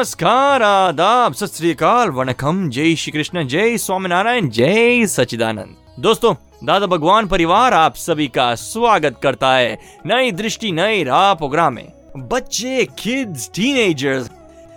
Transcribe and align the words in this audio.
नमस्कार, 0.00 0.62
आदाब, 0.62 1.32
सत 1.32 1.82
वनकम 2.10 2.68
जय 2.68 2.94
श्री 2.96 3.12
कृष्ण, 3.12 3.42
जय 3.46 3.76
स्वामीनारायण, 3.78 4.48
जय 4.48 5.06
सचिदानंद 5.06 6.00
दोस्तों, 6.00 6.34
दादा 6.64 6.86
भगवान 6.86 7.26
परिवार 7.26 7.74
आप 7.74 7.94
सभी 7.94 8.28
का 8.28 8.54
स्वागत 8.54 9.18
करता 9.22 9.52
है 9.54 9.78
नई 10.06 10.30
दृष्टि, 10.32 10.70
नई 10.72 11.02
राह 11.04 11.32
प्रोग्राम 11.34 11.74
में। 11.74 11.92
बच्चे 12.16 12.84
किड्स 12.98 13.50
टीनेजर्स 13.54 14.30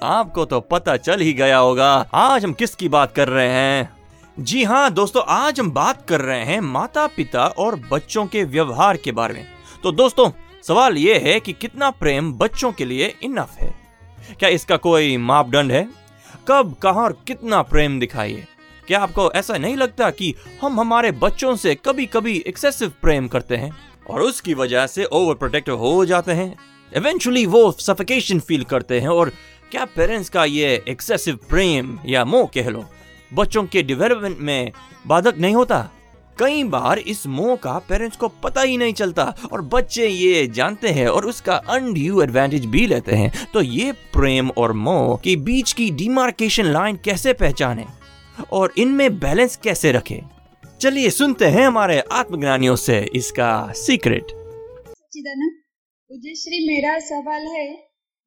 आपको 0.04 0.46
तो 0.46 0.60
पता 0.62 0.96
चल 0.98 1.22
ही 1.22 1.34
गया 1.34 1.58
होगा, 1.58 1.94
आज 2.14 2.46
हम 2.46 2.54
किसकी 2.54 2.90
बात 2.90 3.14
कर 3.16 3.28
रहे 3.28 3.48
हैं? 3.48 3.90
जी 4.38 4.64
हाँ 4.64 4.90
दोस्तों, 4.92 5.24
आज 5.28 5.60
हम 5.60 5.72
बात 5.72 6.06
कर 6.08 6.22
रहे 6.22 6.44
हैं 6.44 6.60
माता 6.62 7.06
पिता 7.08 7.46
और 7.48 7.80
बच्चों 7.92 8.26
के 8.26 8.44
व्यवहार 8.44 8.98
के 8.98 9.12
बारे 9.12 9.34
में। 9.34 9.46
तो 9.84 9.92
दोस्तों, 9.92 10.30
सवाल 10.68 10.98
ये 10.98 11.18
है 11.20 11.40
कि 11.40 11.54
कितना 11.54 11.90
प्रेम 11.92 12.34
बच्चों 12.34 12.72
के 12.72 12.86
लिए 12.86 13.14
इनफ 13.24 13.56
है? 13.62 13.83
क्या 14.40 14.50
इसका 14.50 14.78
कोई 14.78 15.18
मापदंड 15.18 15.72
है? 15.72 15.88
कब, 16.48 16.76
कहा 16.84 16.92
और 16.92 17.18
कितना 17.28 17.62
प्रेम 17.62 18.00
दिखाइए? 18.00 18.46
क्या 18.88 19.00
आपको 19.00 19.32
ऐसा 19.32 19.58
नहीं 19.58 19.76
लगता 19.76 20.10
कि 20.12 20.34
हम 20.62 20.80
हमारे 20.80 21.12
बच्चों 21.12 21.56
से 21.56 21.76
कभी 21.76 22.06
कभी 22.06 22.38
एक्सेसिव 22.48 22.92
प्रेम 23.02 23.28
करते 23.28 23.56
हैं? 23.56 23.72
और 24.10 24.22
उसकी 24.22 24.54
वजह 24.54 24.88
से 24.88 25.04
ओवर 25.04 25.36
प्रोटेक्टिव 25.36 25.78
हो 25.78 26.06
जाते 26.06 26.32
हैं? 26.32 26.56
इवेंचुअली 26.98 27.46
वो 27.46 27.72
सफिकेशन 27.72 28.40
फील 28.40 28.64
करते 28.64 29.00
हैं 29.00 29.08
और 29.08 29.32
क्या 29.72 29.86
पेरेंट्स 29.86 30.30
का 30.30 30.46
ये 30.46 30.84
एक्सेसिव 30.88 31.40
प्रेम 31.50 31.98
या 32.06 32.26
मोह 32.26 32.46
कह 32.46 32.70
लो, 32.70 32.86
बच्चों 33.34 33.64
के 33.64 33.84
डेवलपमेंट 33.84 34.38
में 34.40 34.72
बाधक 35.08 35.38
नहीं 35.38 35.56
होता? 35.56 35.90
कई 36.40 36.64
बार 36.64 37.00
इस 37.00 37.28
मोह 37.28 37.56
का 37.56 37.78
पेरेंट्स 37.80 38.18
को 38.18 38.28
पता 38.28 38.62
ही 38.62 38.78
नहीं 38.78 38.94
चलता 38.94 39.24
और 39.52 39.62
बच्चे 39.62 40.08
ये 40.08 40.48
जानते 40.48 40.90
हैं 40.90 41.08
और 41.08 41.26
उसका 41.26 41.56
अनड्यू 41.56 42.22
एडवांटेज 42.22 42.66
भी 42.66 42.86
लेते 42.88 43.16
हैं। 43.16 43.48
तो 43.54 43.62
ये 43.62 43.92
प्रेम 43.92 44.50
और 44.50 44.74
मोह 44.74 45.18
के 45.18 45.36
बीच 45.36 45.74
की 45.74 45.90
डिमार्केशन 45.92 46.66
लाइन 46.66 46.96
कैसे 46.96 47.34
पहचाने 47.34 47.86
और 48.52 48.74
इनमें 48.78 49.20
बैलेंस 49.20 49.56
कैसे 49.56 49.92
रखें? 49.92 50.20
चलिए 50.82 51.10
सुनते 51.10 51.46
हैं 51.46 51.66
हमारे 51.68 52.00
आत्मज्ञानियों 52.12 52.76
से 52.76 53.00
इसका 53.16 53.72
सीक्रेट 53.72 54.24
श्री 56.36 56.68
मेरा 56.68 57.00
सवाल 57.00 57.42
है। 57.42 57.74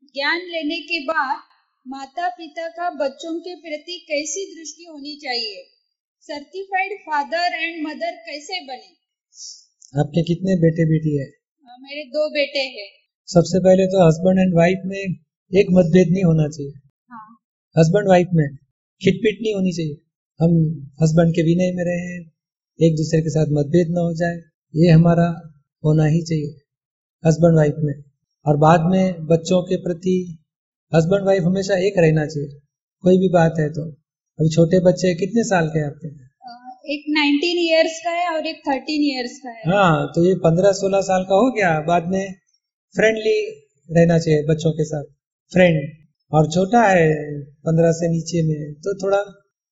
ज्ञान 0.05 0.37
लेने 0.37 0.77
के 0.81 1.05
बाद 1.05 1.39
माता 1.89 2.29
पिता 2.29 2.69
का 2.69 2.91
बच्चों 2.91 3.41
के 3.41 3.55
प्रति 3.55 4.07
कैसी 4.11 4.45
दृष्टि 4.55 4.87
होनी 4.91 5.17
चाहिए? 5.17 5.76
सर्टिफाइड 6.29 6.93
फादर 7.01 7.55
एंड 7.55 7.87
मदर 7.87 8.15
कैसे 8.27 8.61
बने? 8.61 8.89
आपके 10.01 10.23
कितने 10.23 10.55
बेटे 10.57 10.85
बेटी 10.85 11.11
है? 11.19 11.27
मेरे 11.81 12.05
दो 12.05 12.31
बेटे 12.31 12.59
हैं। 12.59 12.87
सबसे 13.29 13.59
पहले 13.59 13.87
तो 13.87 14.07
हस्बैंड 14.09 14.39
एंड 14.39 14.55
वाइफ 14.55 14.79
में 14.85 14.99
एक 15.53 15.67
मतभेद 15.71 16.09
नहीं 16.13 16.25
होना 16.25 16.49
चाहिए। 16.49 16.73
हाँ। 17.11 17.29
हस्बैंड 17.79 18.09
वाइफ 18.09 18.29
में 18.35 18.49
खिटपिट 19.01 19.39
नहीं 19.43 19.55
होनी 19.55 19.73
चाहिए। 19.73 19.97
हम 20.41 20.57
हस्बैंड 21.03 21.31
के 21.33 21.43
विनय 21.43 21.71
में 21.73 21.85
रहे 21.85 22.17
एक 22.81 22.97
दूसरे 22.97 23.21
के 23.21 23.31
साथ 23.31 23.53
मतभेद 23.53 23.89
ना 23.91 24.01
हो 24.01 24.15
जाए 24.15 24.41
ये 24.75 24.91
हमारा 24.91 25.29
होना 25.85 26.07
ही 26.07 26.23
चाहिए 26.23 26.57
हस्बैंड 27.25 27.57
वाइफ 27.57 27.75
में। 27.79 27.95
और 28.47 28.57
बाद 28.57 28.81
में 28.81 29.27
बच्चों 29.27 29.63
के 29.63 29.77
प्रति 29.77 30.17
हस्बैंड 30.93 31.27
वाइफ 31.27 31.43
हमेशा 31.43 31.79
एक 31.87 31.99
रहना 31.99 32.27
चाहिए 32.27 32.59
कोई 33.01 33.19
भी 33.19 33.29
बात 33.29 33.55
है 33.59 33.69
तो। 33.71 33.87
अभी 34.39 34.49
छोटे 34.49 34.79
बच्चे 34.81 35.15
कितने 35.15 35.43
साल 35.45 35.69
के 35.69 35.85
आपके? 35.87 36.09
एक 36.95 37.05
19 37.11 37.61
इयर्स 37.61 38.01
का 38.05 38.11
है 38.11 38.35
और 38.35 38.47
एक 38.47 38.57
13 38.57 39.05
इयर्स 39.05 39.39
का 39.39 39.51
है। 39.51 39.63
हाँ 39.67 40.13
तो 40.15 40.25
ये 40.25 40.35
15-16 40.35 41.01
साल 41.01 41.23
का 41.23 41.35
हो 41.35 41.51
गया। 41.51 41.71
बाद 41.81 42.05
में 42.07 42.35
फ्रेंडली 42.95 43.39
रहना 43.91 44.19
चाहिए 44.19 44.45
बच्चों 44.47 44.73
के 44.73 44.85
साथ। 44.85 45.05
फ्रेंड 45.53 45.81
और 46.33 46.51
छोटा 46.51 46.83
है 46.83 47.09
पंद्रह 47.67 47.93
से 47.93 48.09
नीचे 48.09 48.43
में। 48.43 48.75
तो 48.75 48.95
थोड़ा 48.95 49.25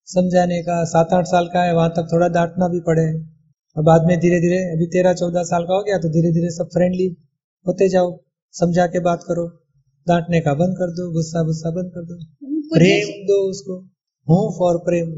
समझाने 0.09 0.63
का 0.63 0.83
सात 0.85 1.13
आठ 1.13 1.25
साल 1.27 1.47
का 1.47 1.65
है 1.65 1.75
वहाँ 1.75 1.91
तक 1.91 2.09
थोड़ा 2.13 2.29
डांटना 2.29 2.69
भी 2.69 2.81
पड़े। 2.81 3.07
और 3.77 3.83
बाद 3.83 4.07
में 4.07 4.19
धीरे 4.21 4.41
धीरे 4.41 4.59
अभी 4.73 4.87
तेरह 4.87 5.15
चौदह 5.15 5.43
साल 5.43 5.63
का 5.63 5.75
हो 5.75 5.83
गया 5.83 5.99
तो 5.99 6.09
धीरे 6.09 6.33
धीरे 6.33 6.51
सब 6.51 6.69
फ्रेंडली 6.75 7.17
होते 7.67 7.89
जाओ। 7.89 8.21
समझा 8.55 8.87
के 8.87 9.01
बात 9.01 9.25
करो। 9.29 9.47
डांटने 10.07 10.41
का 10.41 10.55
बंद 10.55 10.77
कर 10.77 10.91
दो 10.91 11.13
गुस्सा 11.13 11.43
गुस्सा 11.43 11.71
बंद 11.71 11.91
कर 11.95 12.05
दो। 12.05 12.17
प्रेम 12.75 13.27
दो 13.27 13.39
उसको। 13.51 13.94
होम 14.27 14.53
फॉर 14.59 14.77
प्रेम 14.85 15.09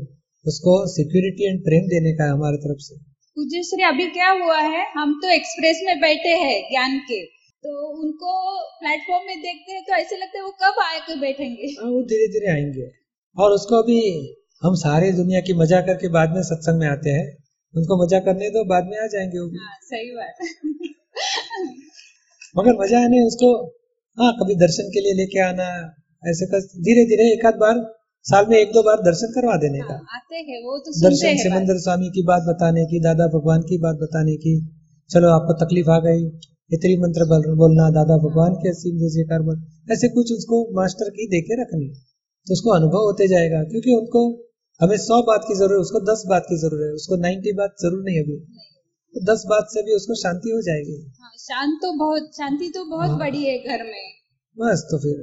उसको 0.44 0.72
सिक्योरिटी 0.88 1.48
एंड 1.48 1.58
प्रेम 1.64 1.84
देने 1.88 2.12
का 2.12 2.24
है 2.24 2.30
हमारे 2.30 2.56
तरफ़ 2.62 2.78
से। 2.80 2.96
पूज्य 3.36 3.62
श्री 3.62 3.82
अभी 3.84 4.06
क्या 4.10 4.30
हुआ 4.40 4.56
है? 4.58 4.80
हम 4.92 5.12
तो 5.22 5.28
एक्सप्रेस 5.30 5.82
में 5.86 6.00
बैठे 6.00 6.32
हैं 6.40 6.56
ज्ञान 6.70 6.98
के। 7.08 7.20
तो 7.64 7.70
उनको 7.98 8.32
प्लेटफॉर्म 8.80 9.26
में 9.26 9.40
देखते 9.40 9.72
हैं 9.72 9.82
तो 9.84 9.94
ऐसे 9.94 10.16
लगता 10.16 10.38
है 10.38 10.44
वो 10.44 10.50
कब 10.62 10.80
आके 10.84 11.16
बैठेंगे? 11.20 11.66
हाँ, 11.80 11.90
वो 11.90 12.02
धीरे 12.02 12.26
धीरे 12.28 12.50
आएँगे। 12.52 12.90
और 13.36 13.52
उसको 13.52 13.82
अभी 13.82 14.00
हम 14.62 14.74
सारे 14.74 15.12
दुनिया 15.12 15.40
की 15.40 15.54
मज़ा 15.54 15.80
करके 15.86 16.08
बाद 16.10 16.34
में 16.34 16.42
सत्संग 16.42 16.80
में 16.80 16.86
आते 16.88 17.10
हैं। 17.10 17.26
उनको 17.74 18.02
मज़ा 18.04 18.18
करने 18.20 18.48
दो 18.50 18.64
बाद 18.64 18.84
में 18.84 18.98
आ 18.98 19.06
जाएँगे 19.06 19.38
वो 19.38 19.48
हाँ, 19.56 19.76
सही 19.82 20.10
बात। 20.10 20.34
मगर 22.54 22.76
मज़ा 22.76 23.06
नहीं 23.06 23.26
उसको 23.26 23.50
हाँ 24.18 24.32
कभी 24.34 24.54
दर्शन 24.56 24.88
के 24.88 25.00
लिए 25.00 25.14
लेके 25.14 25.40
आना 25.42 25.68
ऐसे 26.24 26.46
कर 26.46 26.60
धीरे 26.84 27.04
धीरे 27.06 27.32
एक 27.32 27.46
आध 27.46 27.54
बार 27.60 27.84
साल 28.26 28.46
में 28.48 28.56
एक 28.56 28.70
दो 28.70 28.82
बार 28.82 29.02
दर्शन 29.02 29.32
करवा 29.32 29.56
देने 29.58 29.80
का। 29.80 29.94
हाँ, 29.94 30.16
आते 30.16 30.36
हैं 30.46 30.62
वो 30.62 30.78
तो 30.80 30.92
दर्शन 31.00 31.36
सिमंदर 31.38 31.78
स्वामी 31.80 32.08
की 32.10 32.22
बात 32.26 32.42
बताने 32.46 32.84
की 32.86 33.00
दादा 33.02 33.26
भगवान 33.34 33.60
की 33.68 33.78
बात 33.80 33.96
बताने 33.98 34.34
की। 34.38 34.54
चलो 35.10 35.28
आपको 35.30 35.54
तकलीफ़ 35.60 35.90
आ 35.90 35.98
गई। 36.06 36.24
इतनी 36.70 36.96
मंत्र 36.98 37.26
बोलना 37.54 37.84
दादा 37.92 38.16
भगवान 38.22 38.54
के 38.62 38.68
असीम 38.70 38.96
जय 38.98 39.10
जयकार 39.10 39.42
बोल 39.42 39.60
ऐसे 39.92 40.08
कुछ 40.08 40.32
उसको 40.32 40.58
मास्टर 40.76 41.10
की 41.10 41.26
देखे 41.30 41.60
रखनी 41.62 41.86
तो 42.46 42.52
उसको 42.52 42.70
अनुभव 42.72 43.04
होते 43.04 43.28
जाएगा 43.28 43.62
क्योंकि 43.68 43.94
उनको 43.96 44.22
हमें 44.80 44.96
सौ 44.98 45.20
बात 45.22 45.44
की 45.48 45.54
ज़रूरत 45.54 45.76
है 45.76 45.84
उसको 45.84 46.00
दस 46.06 46.24
बात 46.28 46.48
की 46.48 46.56
ज़रूरत 46.58 46.86
है 46.86 46.92
उसको 46.94 47.20
नाइन्टी 47.20 47.52
बात 47.54 47.76
ज़रूर 47.82 48.02
नहीं 48.02 48.18
अभी। 48.20 48.36
तो 49.14 49.24
दस 49.24 49.44
बात 49.48 49.68
से 49.70 49.82
भी 49.82 49.94
उसको 49.94 50.14
शांति 50.22 50.50
हो 50.50 50.60
जाएगी। 50.62 50.98
हाँ, 51.20 51.32
शांत 51.40 51.78
तो 51.82 51.92
बहुत 51.98 52.30
शांति 52.36 52.68
तो 52.74 52.84
बहुत 52.90 53.08
हाँ। 53.08 53.18
बड़ी 53.18 53.44
है 53.44 53.58
घर 53.58 53.84
में। 53.84 54.04
बस 54.56 54.86
तो 54.90 54.98
फिर। 54.98 55.22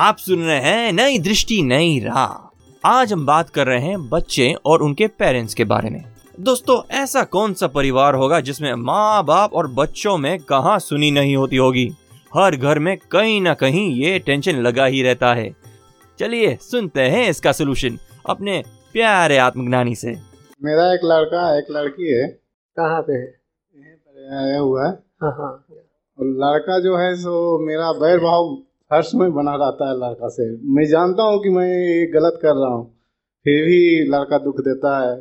आप 0.00 0.16
सुन 0.16 0.44
रहे 0.44 0.60
हैं 0.60 0.92
नई 0.92 1.18
दृष्टि 1.18 1.62
नई 1.62 2.00
राह। 2.00 2.88
आज 2.88 3.12
हम 3.12 3.26
बात 3.26 3.50
कर 3.50 3.66
रहे 3.66 3.80
हैं 3.80 4.08
बच्चे 4.08 4.54
और 4.66 4.82
उनके 4.82 5.06
पेरेंट्स 5.06 5.54
के 5.54 5.64
बारे 5.64 5.90
में। 5.90 6.04
दोस्तों 6.40 6.96
ऐसा 6.96 7.24
कौन 7.24 7.54
सा 7.54 7.66
परिवार 7.66 8.14
होगा 8.14 8.40
जिसमें 8.40 8.74
माँ 8.74 9.24
बाप 9.24 9.52
और 9.52 9.66
बच्चों 9.66 10.18
में 10.18 10.38
कहा 10.38 10.78
सुनी 10.78 11.10
नहीं 11.10 11.36
होती 11.36 11.56
होगी? 11.56 11.92
हर 12.36 12.56
घर 12.56 12.78
में 12.78 12.96
कहीं 12.96 13.40
ना 13.40 13.54
कहीं 13.54 13.94
ये 13.94 14.18
टेंशन 14.18 14.56
लगा 14.56 14.84
ही 14.84 15.02
रहता 15.02 15.34
है। 15.34 15.56
चलिए 16.18 16.58
सुनते 16.60 17.00
हैं 17.00 17.28
इसका 17.30 17.52
सोल्यूशन 17.52 17.98
अपने 18.30 18.62
प्यारे 18.92 19.38
आत्मज्ञानी 19.38 19.94
से। 19.94 20.16
मेरा 20.64 20.94
एक 20.94 21.00
लड़का 21.04 21.58
एक 21.58 21.66
लड़की 21.70 22.12
है। 22.14 22.28
कहाँ 22.76 23.02
पे 23.02 23.12
है? 23.12 23.34
आया 24.44 24.58
हुआ 24.58 24.86
है। 24.86 24.92
हाँ 25.22 25.32
हाँ। 25.32 25.66
लड़का 26.20 26.78
जो 26.78 26.96
है 26.96 27.14
सो 27.16 27.66
मेरा 27.66 27.92
बैर 27.92 28.18
भाव 28.18 28.62
हर 28.90 29.02
समय 29.02 29.30
बना 29.30 29.54
रहता 29.54 29.88
है 29.88 29.96
लड़का 29.96 30.28
से। 30.28 30.44
मैं 30.74 30.84
जानता 30.84 31.22
हूँ 31.22 31.42
कि 31.42 31.50
मैं 31.50 31.66
ये 31.66 32.06
गलत 32.12 32.38
कर 32.42 32.54
रहा 32.54 32.74
हूँ 32.74 32.84
फिर 33.46 33.64
भी 33.64 33.80
लड़का 34.10 34.38
दुख 34.38 34.60
देता 34.60 34.98
है। 34.98 35.16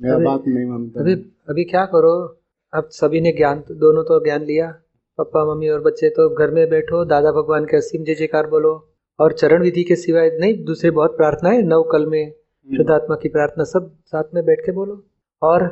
मेरा 0.00 0.18
बात 0.18 0.44
नहीं 0.46 0.66
मानता। 0.66 1.00
अभी 1.00 1.14
अभी 1.48 1.64
क्या 1.64 1.84
करो? 1.84 2.12
अब 2.72 2.88
सभी 2.92 3.20
ने 3.20 3.32
ज्ञान 3.32 3.62
दोनों 3.70 4.02
तो 4.02 4.24
ज्ञान 4.24 4.44
लिया। 4.44 4.70
पापा 5.18 5.44
मम्मी 5.44 5.68
और 5.68 5.80
बच्चे 5.80 6.08
तो 6.08 6.28
घर 6.34 6.50
में 6.50 6.68
बैठो। 6.70 7.04
दादा 7.04 7.32
भगवान 7.32 7.64
के 7.64 7.76
असीम 7.76 8.04
जय 8.04 8.14
जयकार 8.14 8.46
बोलो। 8.46 8.72
और 9.18 9.32
चरण 9.32 9.62
विधि 9.62 9.82
के 9.84 9.96
सिवाय 9.96 10.30
नहीं 10.40 10.64
दूसरे 10.64 10.90
बहुत 10.90 11.16
प्रार्थना 11.16 11.50
है 11.50 11.62
नव 11.62 11.82
कल 11.82 12.06
में 12.06 12.24
हम्म। 12.24 12.76
शुद्धात्मा 12.76 13.16
की 13.16 13.28
प्रार्थना 13.28 13.64
सब 13.64 13.90
साथ 14.06 14.34
में 14.34 14.44
बैठ 14.44 14.60
के 14.60 14.72
बोलो। 14.72 15.02
और 15.42 15.64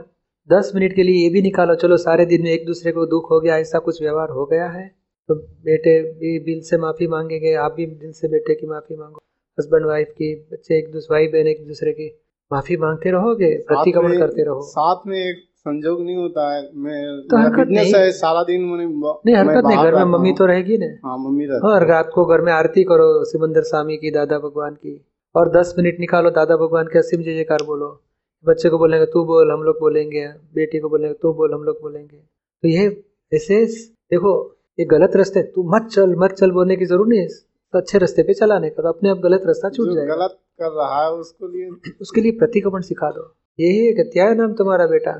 दस 0.51 0.73
मिनट 0.75 0.95
के 0.95 1.03
लिए 1.03 1.23
ये 1.23 1.31
भी 1.31 1.43
निकालो 1.43 1.75
चलो 1.75 1.97
सारे 1.97 2.27
दिन 2.27 2.43
में 2.43 2.51
एक 2.51 2.67
दूसरे 2.67 2.93
को 2.93 3.07
दुख 3.07 3.31
हो 3.31 3.41
गया 3.41 3.59
ऐसा 3.59 3.79
कुछ 3.79 4.03
व्यवहार 4.03 4.29
हो 4.29 4.47
गया 4.47 4.67
है? 4.69 4.91
तो 5.29 5.35
बेटे 5.35 6.03
भी 6.03 6.39
दिल 6.39 6.61
से 6.61 6.77
माफ़ी 6.77 7.07
मांगेंगे 7.07 7.55
आप 7.55 7.73
भी 7.73 7.87
दिल 7.87 8.13
से 8.13 8.29
बेटे 8.29 8.55
की 8.55 8.67
माफ़ी 8.67 8.97
मांगो। 8.97 9.21
हस्बैंड 9.59 9.87
वाइफ 9.87 10.09
की 10.09 10.35
बच्चे 10.53 10.79
एक 10.79 10.93
दूसरे 10.93 11.15
भाई 11.15 11.27
बहन 11.27 11.47
एक 11.47 11.67
दूसरे 11.67 11.93
की 11.93 12.07
माफ़ी 12.53 12.77
मांगते 12.77 13.11
रहोगे? 13.11 13.57
प्रतिक्रमण 13.59 14.19
करते 14.19 14.43
रहो। 14.43 14.61
साथ 14.61 14.97
में 15.07 15.19
एक 15.19 15.37
संजोग 15.57 16.03
नहीं 16.03 16.17
होता 16.17 16.55
है। 16.55 16.71
मैं 16.75 17.21
तो 17.29 17.37
हरकत 17.37 17.69
नहीं। 17.71 17.95
है 17.95 18.11
सारा 18.13 18.43
दिन 18.43 18.61
मैंने 18.61 18.85
नहीं 18.87 19.35
हरकत 19.37 19.65
नहीं 19.67 19.77
घर 19.77 19.95
में 19.95 20.05
मम्मी 20.05 20.33
तो 20.33 20.47
रहेगी 20.47 20.79
ना? 20.79 20.87
हाँ 21.05 21.19
मम्मी 21.19 21.45
रहती 21.45 21.69
और 21.69 21.87
रात 21.87 22.11
को 22.15 22.25
घर 22.25 22.41
में 22.41 22.53
आरती 22.53 22.85
करो 22.85 23.25
सिमंदर 23.25 23.63
स्वामी 23.63 23.97
की 23.97 24.11
दादा 24.11 24.39
भगवान 24.39 24.75
की। 24.75 25.01
और 25.35 25.49
दस 25.51 25.75
मिनट 25.79 26.01
निकालो 26.01 26.31
दादा 26.31 26.57
भगवान 26.57 26.87
के 26.87 26.99
असीम 26.99 27.23
जय 27.23 27.35
जयकार 27.35 27.63
बोलो। 27.67 28.01
बच्चे 28.47 28.69
को 28.69 28.79
बोलेंगे 28.79 29.07
तू 29.07 29.25
बोल 29.25 29.51
हम 29.53 29.63
लोग 29.63 29.81
बोलेंगे। 29.81 30.27
बेटी 30.55 30.79
को 30.79 30.89
बोलेंगे 30.89 31.15
तू 31.23 31.33
बोल 31.33 31.55
हम 31.55 31.63
लोग 31.63 31.81
बोलेंगे। 31.83 32.17
तो 32.17 32.69
ये 32.69 33.05
ऐसे 33.33 33.65
देखो 34.11 34.56
ये 34.79 34.85
गलत 34.85 35.17
रास्ते 35.17 35.43
तू 35.43 35.63
मत 35.75 35.89
चल 35.93 36.15
मत 36.19 36.33
चल 36.33 36.51
बोलने 36.51 36.77
की 36.77 36.85
ज़रूरत 36.85 37.09
नहीं 37.09 37.21
है 37.21 37.27
तो 37.75 37.79
अच्छे 37.79 37.99
रास्ते 37.99 38.23
पे 38.23 38.35
चलाने 38.35 38.71
का 38.71 38.83
तो 38.83 38.89
अपने 38.89 39.11
आप 39.11 39.19
गलत 39.19 39.43
रास्ता 39.47 39.69
छूट 39.69 39.95
जाए 39.95 40.07
गलत 40.07 40.37
कर 40.61 40.71
रहा 40.71 41.03
है 41.05 41.11
उसको 41.13 41.49
लिए 41.49 41.93
उसके 42.01 42.21
लिए 42.21 42.33
प्रतिक्रमण 42.33 42.81
सिखा 42.81 43.11
दो। 43.11 43.23
यही 43.59 43.87
है 43.87 43.93
कि 43.93 44.05
क्या 44.11 44.33
नाम 44.35 44.53
तुम्हारा 44.55 44.87
बेटा? 44.87 45.13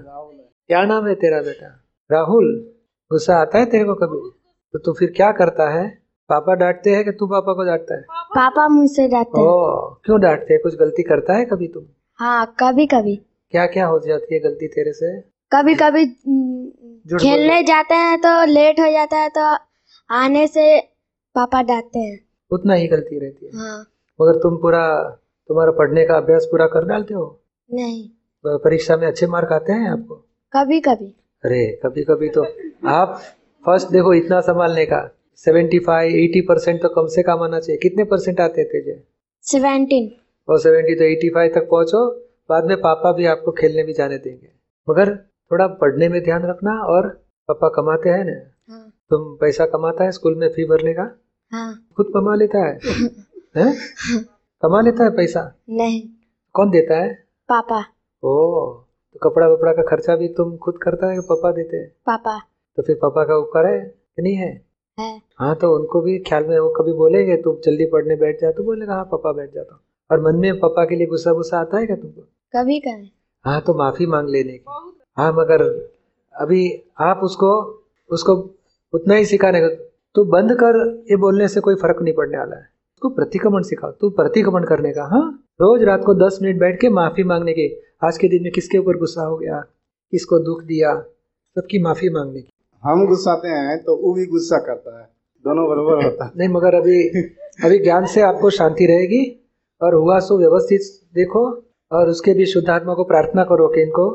क्या 0.69 0.85
नाम 0.85 1.07
है 1.07 1.15
तेरा 1.15 1.41
बेटा? 1.43 1.67
राहुल? 2.11 2.49
गुस्सा 3.11 3.37
आता 3.37 3.59
है 3.59 3.67
तेरे 3.67 3.85
को 3.85 3.95
कभी? 3.95 4.21
तो 4.75 4.79
तू 4.79 4.93
फिर 4.93 5.13
क्या 5.17 5.31
करता 5.33 5.69
है? 5.71 5.87
पापा 6.31 6.55
डांटते 6.55 6.91
हैं 6.91 7.05
कि 7.05 7.11
तू 7.11 7.27
पापा 7.27 7.53
को 7.53 7.65
डांटता 7.65 7.95
है? 7.95 8.03
पापा 8.37 8.69
मुझसे 8.69 9.09
डांटते 9.09 9.41
हैं। 9.41 9.47
ओ 9.47 9.95
क्यों 10.05 10.21
डांटते 10.21 10.55
हैं? 10.55 10.63
कुछ 10.63 10.77
गलती 10.77 11.03
करता 11.03 11.35
है 11.35 11.45
कभी 11.45 11.69
तुम 11.69 11.85
हाँ 12.19 12.55
कभी 12.61 12.87
कभी 12.87 13.17
क्या 13.53 13.67
क्या 13.67 13.87
हो 13.87 13.99
जाती 13.99 14.35
है 14.35 14.41
गलती 14.41 14.69
तेरे 14.69 14.93
से? 14.93 15.36
कभी 15.53 15.75
कभी 15.75 16.05
खेलने 17.17 17.63
जाते 17.63 17.95
हैं 17.95 18.19
तो 18.21 18.31
लेट 18.45 18.81
हो 18.81 18.91
जाता 18.93 19.19
है 19.19 19.29
तो 19.29 19.43
आने 20.11 20.47
से 20.47 20.65
पापा 21.37 21.63
डांटते 21.63 21.99
हैं। 21.99 22.19
उतना 22.51 22.75
ही 22.75 22.87
गलती 22.87 23.19
रहती 23.19 23.47
है। 23.47 23.53
हाँ। 23.55 23.79
मगर 24.19 24.39
तुम 24.39 24.57
पूरा 24.57 24.87
तुम्हारा 25.51 25.73
पढ़ने 25.73 26.05
का 26.07 26.17
अभ्यास 26.17 26.47
पूरा 26.51 26.67
कर 26.67 26.87
डालते 26.89 27.15
हो? 27.15 27.25
नहीं। 27.71 28.09
परीक्षा 28.45 28.97
में 28.97 29.07
अच्छे 29.07 29.27
मार्क 29.27 29.53
आते 29.53 29.73
हैं 29.73 29.91
आपको? 29.91 30.15
कभी 30.53 30.81
कभी 30.81 31.07
अरे 31.45 31.67
कभी 31.85 32.03
कभी 32.05 32.29
तो 32.29 32.43
आप 32.91 33.21
फ़र्स्ट 33.65 33.89
देखो 33.89 34.15
इतना 34.15 34.41
संभालने 34.41 34.85
का। 34.87 35.01
सेवेंटी 35.45 35.79
फाइव 35.79 36.17
एटी 36.17 36.41
परसेंट 36.41 36.81
तो 36.83 36.89
कम 36.89 37.07
से 37.07 37.23
कम 37.23 37.43
आना 37.45 37.61
चाहिए। 37.61 37.79
कितने 37.79 38.05
परसेंट 38.05 38.41
आते 38.41 38.65
थे 38.65 38.83
जे 38.83 39.01
सेवेंटीन 39.45 40.11
और 40.49 40.61
सेवेंटी 40.61 40.95
तो 40.95 41.05
एटी 41.05 41.29
फाइव 41.29 41.53
तक 41.55 41.69
पहुंचो। 41.71 42.09
बाद 42.51 42.65
में 42.65 42.77
पापा 42.81 43.13
भी 43.13 43.27
आपको 43.27 43.53
खेलने 43.53 43.83
भी 43.83 43.93
जाने 43.93 44.19
देंगे। 44.19 44.49
मगर 44.89 45.13
थोड़ा 45.53 45.67
पढ़ने 45.67 46.09
में 46.09 46.25
ध्यान 46.25 46.43
रखना 46.47 46.73
और 46.81 47.09
पापा 47.49 47.69
कमाते 47.69 48.09
हैं 48.09 48.25
ना। 48.25 48.33
हाँ। 48.73 48.93
तुम 49.11 49.37
पैसा 49.37 49.67
कमाता 49.67 50.05
है 50.05 50.13
स्कूल 50.13 50.35
में 50.35 50.49
फ़ी 50.49 50.65
भरने 50.65 50.95
का? 50.95 51.17
हाँ। 51.53 51.89
खुद 51.97 52.07
कमा 52.07 52.35
लेता 52.35 52.59
है? 52.59 52.79
हैं? 53.57 53.75
कमा 54.63 54.81
लेता 54.81 55.05
है 55.05 55.11
पैसा? 55.11 55.55
नहीं। 55.69 56.09
कौन 56.53 56.71
देता 56.71 56.95
है? 56.95 57.15
पापा। 57.49 57.81
ओ 58.25 58.73
तो 59.15 59.31
कपड़ा 59.31 59.49
वपड़ा 59.49 59.73
का 59.73 59.83
खर्चा 59.83 60.17
भी 60.17 60.29
तुम 60.29 60.57
खुद 60.57 60.79
करता 60.83 61.07
है 61.07 61.21
पापा 61.21 61.53
देते 61.53 61.77
हैं? 61.77 61.89
पापा। 62.07 62.39
तो 62.77 62.83
फिर 62.83 62.97
पापा 62.97 63.25
का 63.25 63.37
उपकार 63.37 63.67
है 63.67 63.81
कि 63.81 64.23
नहीं 64.23 64.35
है? 64.35 64.67
है। 65.01 65.23
हाँ 65.39 65.55
तो 65.55 65.77
उनको 65.77 66.01
भी 66.01 66.19
ख्याल 66.19 66.45
में 66.45 66.59
वो 66.59 66.69
कभी 66.69 66.93
बोलेंगे 66.93 67.37
तुम 67.37 67.57
जल्दी 67.65 67.87
पढ़ने 67.87 68.17
बैठ 68.17 68.41
जा। 68.41 68.51
तो 68.51 68.65
बोलेगा 68.65 68.95
हाँ 68.95 69.05
पापा 69.05 69.33
बैठ 69.33 69.55
जाता 69.55 69.75
हूँ। 69.75 69.81
और 70.11 70.21
मन 70.21 70.37
में 70.37 70.59
पापा 70.59 70.85
के 70.85 70.97
लिए 70.97 71.07
गुस्सा 71.07 71.33
गुस्सा 71.33 71.59
आता 71.59 71.79
है 71.79 71.87
क्या 71.87 71.97
तुमको? 71.97 72.21
कभी 72.57 72.81
कभी। 72.81 73.13
हाँ 73.45 73.61
तो 73.61 73.75
माफ़ी 73.75 74.07
मांग 74.07 74.29
लेने 74.29 74.53
की। 74.53 74.65
हाँ 75.17 75.33
मगर 75.33 75.63
अभी 76.35 76.63
आप 77.01 77.21
उसको 77.25 77.51
उसको 78.11 78.33
उतना 78.93 79.15
ही 79.15 79.25
सिखाने 79.25 79.61
का 79.61 79.69
तू 80.15 80.25
बंद 80.25 80.53
कर 80.53 80.77
ये 81.11 81.17
बोलने 81.17 81.49
से 81.49 81.61
कोई 81.61 81.75
फ़र्क 81.75 82.03
नहीं 82.03 82.15
पड़ने 82.15 82.39
वाला 82.39 82.57
है। 82.57 82.63
उसको 82.63 83.09
प्रतिक्रमण 83.09 83.63
सिखाओ 83.63 83.91
तू 83.91 84.11
प्रतिक्रमण 84.11 84.65
करने 84.65 84.93
का 84.93 85.05
हाँ? 85.05 85.45
रोज 85.61 85.83
रात 85.83 86.03
को 86.05 86.15
दस 86.15 86.39
मिनट 86.43 86.61
बैठ 86.61 86.81
के 86.81 86.89
माफ़ी 86.89 87.25
मांगने 87.25 87.53
की 87.53 87.67
आज 88.05 88.19
के 88.19 88.29
दिन 88.29 88.43
में 88.43 88.53
किसके 88.53 88.79
ऊपर 88.79 88.97
गुस्सा 88.99 89.23
हो 89.23 89.37
गया? 89.37 89.61
किसको 90.13 90.39
दुख 90.39 90.63
दिया? 90.63 90.95
सबकी 91.57 91.83
माफ़ी 91.83 92.09
मांगने 92.11 92.41
की। 92.41 92.49
हम 92.83 93.07
गुस्साते 93.07 93.49
हैं 93.49 93.79
तो 93.85 93.97
वो 93.97 94.15
भी 94.15 94.27
गुस्सा 94.27 94.59
करता 94.59 94.99
है। 95.01 95.05
दोनों 95.45 95.69
बराबर 95.69 96.05
होता 96.05 96.25
है। 96.25 96.31
नहीं 96.37 96.49
मगर 96.49 96.75
अभी 96.75 97.09
अभी 97.65 97.79
ज्ञान 97.79 98.07
से 98.07 98.21
आपको 98.21 98.51
शांति 98.51 98.87
रहेगी 98.87 99.25
और 99.81 99.95
हुआ 99.95 100.19
सो 100.21 100.39
व्यवस्थित 100.39 100.81
देखो 101.15 101.49
और 101.93 102.09
उसके 102.09 102.35
भी 102.35 102.47
शुद्धात्मा 102.47 102.95
को 102.95 103.05
प्रार्थना 103.05 103.45
करो 103.45 103.69
कि 103.69 103.83
इनको 103.83 104.09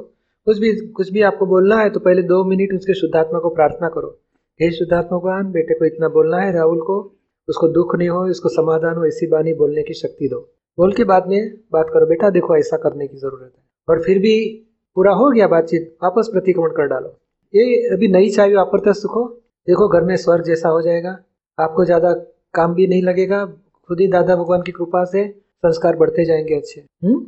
कुछ 0.45 0.57
भी 0.57 0.75
कुछ 0.89 1.11
भी 1.11 1.21
आपको 1.21 1.45
बोलना 1.45 1.77
है 1.77 1.89
तो 1.89 1.99
पहले 1.99 2.21
दो 2.21 2.43
मिनट 2.43 2.73
उसके 2.73 2.93
शुद्धात्मा 2.93 3.39
को 3.39 3.49
प्रार्थना 3.49 3.89
करो। 3.89 4.19
हे 4.59 4.71
शुद्धात्मा 4.71 5.17
भगवान, 5.17 5.51
बेटे 5.51 5.73
को 5.73 5.85
इतना 5.85 6.07
बोलना 6.07 6.38
है, 6.38 6.51
राहुल 6.53 6.81
को, 6.81 7.17
उसको 7.49 7.67
दुख 7.67 7.95
नहीं 7.95 8.09
हो, 8.09 8.27
इसको 8.27 8.49
समाधान 8.49 8.95
हो 8.95 9.05
ऐसी 9.05 9.27
बानी 9.27 9.53
बोलने 9.53 9.83
की 9.83 9.93
शक्ति 9.93 10.27
दो। 10.27 10.39
बोल 10.77 10.93
के 10.93 11.03
बाद 11.03 11.27
में 11.27 11.53
बात 11.71 11.89
करो, 11.93 12.05
बेटा 12.05 12.29
देखो 12.29 12.57
ऐसा 12.57 12.77
करने 12.77 13.07
की 13.07 13.17
ज़रूरत 13.17 13.53
है। 13.57 13.63
और 13.89 14.03
फिर 14.03 14.19
भी 14.19 14.65
पूरा 14.95 15.11
हो 15.11 15.29
गया 15.31 15.47
बातचीत, 15.47 15.97
वापस 16.03 16.29
प्रतिक्रमण 16.33 16.69
कर 16.69 16.87
डालो। 16.87 17.17
ये 17.53 17.94
अभी 17.94 18.07
नई 18.07 18.29
चाबी 18.29 18.53
वापरते 18.53 18.94
सुखो। 18.94 19.25
देखो 19.67 19.87
घर 19.87 20.01
में 20.01 20.15
स्वर्ग 20.15 20.44
जैसा 20.44 20.69
हो 20.69 20.81
जाएगा, 20.81 21.17
आपको 21.59 21.85
ज़्यादा 21.85 22.13
काम 22.53 22.73
भी 22.73 22.87
नहीं 22.87 23.03
लगेगा, 23.03 23.45
खुद 23.89 23.99
ही 23.99 24.07
दादा 24.07 24.35
भगवान 24.35 24.61
की 24.61 24.71
कृपा 24.71 25.03
से 25.05 25.27
संस्कार 25.63 25.95
बढ़ते 25.95 26.25
जाएँगे 26.25 26.55
अच्छे। 26.55 26.81
हम्म? 26.81 27.25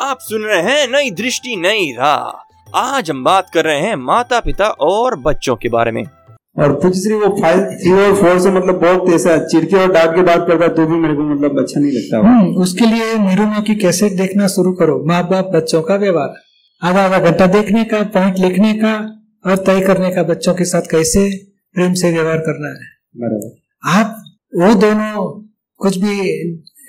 आप 0.00 0.18
सुन 0.20 0.42
रहे 0.42 0.62
हैं 0.62 0.88
नई 0.88 1.10
दृष्टि, 1.10 1.56
नई 1.56 1.92
राह। 1.92 2.49
आज 2.76 3.10
हम 3.10 3.22
बात 3.24 3.50
कर 3.54 3.64
रहे 3.64 3.80
हैं 3.80 3.94
माता 3.96 4.38
पिता 4.40 4.66
और 4.80 5.16
बच्चों 5.20 5.54
के 5.56 5.68
बारे 5.68 5.92
में। 5.92 6.02
और 6.02 6.74
कुछ 6.74 6.96
वो 7.12 7.28
फाइव 7.40 7.60
थ्री 7.72 7.92
और 7.92 8.14
फोर 8.16 8.38
से 8.40 8.50
मतलब 8.50 8.80
बहुत 8.80 9.10
ऐसा 9.14 9.36
चिड़के 9.44 9.76
और 9.76 9.92
डांट 9.92 10.14
के 10.16 10.22
बात 10.22 10.46
करता 10.48 10.68
तो 10.68 10.86
भी 10.86 10.96
मेरे 10.96 11.14
को 11.14 11.22
मतलब 11.22 11.58
अच्छा 11.58 11.80
नहीं 11.80 11.92
लगता। 11.92 12.18
हम्म 12.18 12.62
उसके 12.62 12.86
लिए 12.86 13.14
नीरुमा 13.18 13.60
की 13.60 13.74
कैसेट 13.74 14.12
देखना 14.12 14.46
शुरू 14.48 14.72
करो? 14.72 14.98
माँ 15.06 15.22
बाप 15.28 15.50
बच्चों 15.54 15.82
का 15.82 15.96
व्यवहार। 15.96 16.34
आधा 16.82 17.04
आधा 17.04 17.18
घंटा 17.20 17.46
देखने 17.46 17.84
का 17.84 18.02
पॉइंट 18.14 18.38
लिखने 18.38 18.72
का 18.74 18.94
और 19.44 19.56
तय 19.56 19.80
करने 19.80 20.10
का 20.10 20.22
बच्चों 20.22 20.54
के 20.54 20.64
साथ 20.64 20.90
कैसे 20.90 21.28
प्रेम 21.76 21.94
से 21.94 22.10
व्यवहार 22.12 22.38
करना 22.38 22.68
है। 22.68 22.90
बराबर। 23.14 23.98
आप 23.98 24.22
वो 24.54 24.74
दोनों 24.80 25.26
कुछ 25.80 25.96
भी 25.96 26.18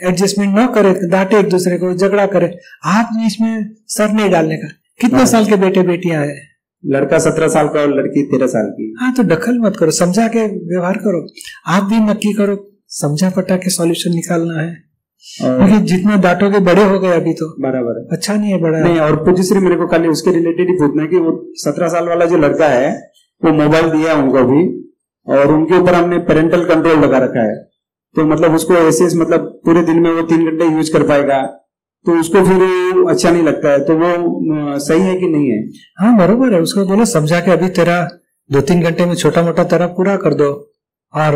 एडजस्टमेंट 0.07 0.55
ना 0.55 0.67
करे 0.67 0.93
डांटे 1.09 1.39
एक 1.39 1.49
दूसरे 1.49 1.77
को 1.77 1.93
झगड़ा 1.93 2.25
करे 2.25 2.51
आप 2.85 3.09
इसमें 3.25 3.65
सर 3.87 4.11
नहीं 4.11 4.29
डालने 4.29 4.57
का। 4.57 4.67
कितने 5.01 5.17
हाँ। 5.17 5.25
साल 5.25 5.45
के 5.45 5.55
बेटे 5.55 5.81
बेटियाँ 5.81 6.25
हैं? 6.25 6.39
लड़का 6.85 7.17
सत्रह 7.19 7.47
साल 7.47 7.67
का 7.67 7.79
और 7.79 7.97
लड़की 7.97 8.23
तेरह 8.23 8.47
साल 8.47 8.65
की। 8.65 8.95
हाँ 8.99 9.13
तो 9.13 9.23
दखल 9.23 9.59
मत 9.59 9.77
करो 9.79 9.91
समझा 9.91 10.27
के 10.27 10.45
व्यवहार 10.47 10.97
करो। 10.97 11.27
आप 11.67 11.83
भी 11.83 11.99
नक्की 11.99 12.33
करो 12.33 12.77
समझा 12.87 13.29
पटा 13.29 13.55
के 13.55 13.69
सॉल्यूशन 13.69 14.11
निकालना 14.11 14.61
है। 14.61 14.91
और 15.43 15.67
क्योंकि 15.67 15.85
जितना 15.85 16.15
डांटोगे 16.17 16.59
बड़े 16.59 16.83
हो 16.83 16.99
गए 16.99 17.09
अभी 17.09 17.33
तो। 17.33 17.61
बराबर। 17.61 18.07
अच्छा 18.11 18.33
नहीं 18.33 18.51
है 18.51 18.61
बड़ा। 18.61 18.79
नहीं 18.79 18.99
और 18.99 19.35
श्री 19.43 19.59
मेरे 19.59 19.75
को 19.75 19.87
खाली 19.87 20.07
उसके 20.07 20.31
रिलेटेड 20.31 20.67
ही 20.69 20.73
पूछना 20.73 21.01
है 21.01 21.07
कि 21.07 21.17
वो 21.17 21.53
सत्रह 21.55 21.87
साल 21.87 22.07
वाला 22.07 22.25
जो 22.25 22.37
लड़का 22.37 22.67
है 22.67 23.11
वो 23.43 23.51
मोबाइल 23.51 23.89
दिया 23.89 24.13
है 24.13 24.23
उनको 24.23 24.43
भी 24.43 24.63
और 25.27 25.51
उनके 25.51 25.79
ऊपर 25.79 25.93
हमने 25.93 26.17
पेरेंटल 26.17 26.65
कंट्रोल 26.65 26.99
लगा 26.99 27.17
रखा 27.17 27.43
है। 27.43 27.55
तो 28.15 28.25
मतलब 28.25 28.53
उसको 28.53 28.73
ऐसे 28.73 29.05
मतलब 29.19 29.61
पूरे 29.65 29.81
दिन 29.81 29.99
में 29.99 30.11
वो 30.11 30.21
तीन 30.21 30.45
घंटे 30.45 30.65
यूज़ 30.65 30.93
कर 30.93 31.03
पाएगा। 31.03 31.60
तो 32.05 32.19
उसको 32.19 32.43
फिर 32.45 33.09
अच्छा 33.09 33.31
नहीं 33.31 33.43
लगता 33.43 33.71
है 33.71 33.83
तो 33.85 33.95
वो 33.95 34.77
सही 34.79 35.01
है 35.01 35.15
कि 35.17 35.27
नहीं 35.27 35.49
है? 35.49 35.59
हाँ 35.99 36.17
बरोबर 36.17 36.53
है। 36.53 36.61
उसको 36.61 36.85
बोलो 36.85 37.05
समझा 37.07 37.39
के 37.39 37.51
अभी 37.51 37.69
तेरा 37.71 37.97
दो 38.49 38.61
तीन 38.61 38.81
घंटे 38.81 39.05
में 39.05 39.15
छोटा 39.15 39.41
मोटा 39.43 39.63
तेरा 39.65 39.87
पूरा 39.97 40.15
कर 40.17 40.33
दो। 40.33 40.49
और 41.13 41.35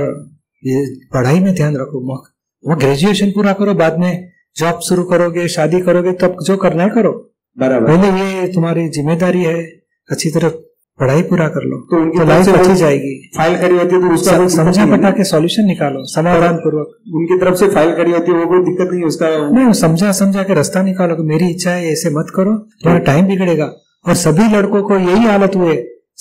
ये 0.63 0.85
पढ़ाई 1.13 1.39
में 1.39 1.53
ध्यान 1.55 1.75
रखो 1.77 1.99
वो 2.01 2.23
वो 2.63 2.75
ग्रेजुएशन 2.75 3.31
पूरा 3.31 3.53
करो 3.53 3.73
बाद 3.75 3.99
में 3.99 4.11
जॉब 4.57 4.79
शुरू 4.79 5.03
करोगे 5.03 5.47
शादी 5.49 5.79
करोगे 5.81 6.11
तब 6.21 6.37
जो 6.43 6.57
करना 6.57 6.83
है 6.83 6.89
करो। 6.89 7.11
बराबर। 7.57 7.87
पहले 7.87 8.23
ये 8.23 8.47
तुम्हारी 8.53 8.87
ज़िम्मेदारी 8.89 9.43
है 9.43 9.61
अच्छी 10.09 10.29
तरह 10.29 10.49
पढ़ाई 10.99 11.21
पूरा 11.29 11.47
कर 11.53 11.63
लो 11.69 11.77
तो 11.87 12.01
उनकी 12.01 12.19
तो 12.19 12.25
लाइफ 12.25 12.45
से 12.45 12.51
अच्छी 12.51 12.75
जाएगी। 12.75 13.13
फ़ाइल 13.37 13.55
करी 13.61 13.77
होती 13.77 13.95
है 13.95 14.01
तो 14.01 14.13
उसका 14.13 14.37
कोई 14.37 14.49
समझा 14.49 14.85
पटा 14.91 15.09
के 15.11 15.23
सॉल्यूशन 15.23 15.65
निकालो 15.67 16.03
समाधान 16.11 16.55
पूर्वक 16.57 17.15
उनकी 17.15 17.39
तरफ़ 17.39 17.55
से 17.59 17.67
फ़ाइल 17.69 17.91
करी 17.95 18.11
होती 18.11 18.31
है 18.31 18.37
वो 18.37 18.45
कोई 18.51 18.63
दिक्कत 18.65 18.93
नहीं 18.93 19.03
उसका। 19.05 19.29
नहीं 19.49 19.73
समझा 19.81 20.11
समझा 20.19 20.43
के 20.43 20.53
रास्ता 20.53 20.83
निकालो 20.83 21.15
कि 21.15 21.23
मेरी 21.29 21.49
इच्छा 21.51 21.71
है 21.71 21.91
ऐसे 21.91 22.09
मत 22.19 22.31
करो 22.35 22.55
तुम्हारा 22.55 23.03
टाइम 23.05 23.27
बिगड़ेगा। 23.27 23.71
और 24.05 24.15
सभी 24.15 24.47
लड़कों 24.55 24.81
को 24.83 24.97
यही 24.99 25.25
हालत 25.25 25.55
हुए 25.55 25.75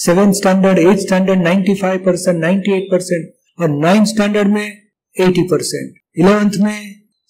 seven 0.05 0.33
standard 0.33 0.79
eight 0.79 0.99
standard 0.99 1.43
ninety 1.43 1.75
five 1.81 2.03
percent 2.07 2.41
ninety 2.41 2.77
eight 2.77 2.91
percent 2.93 3.63
और 3.63 3.69
नाइन्थ 3.79 4.09
स्टैंडर्ड 4.09 4.49
में 4.55 4.67
एटी 5.17 5.43
परसेंट 5.51 5.95
इलेवेंथ 6.19 6.63
में 6.65 6.79